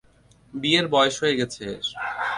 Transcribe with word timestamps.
বিয়ের 0.53 0.85
বয়স 0.87 1.15
হয়ে 1.21 1.37
গেছে 1.39 1.61
এর। 1.73 1.85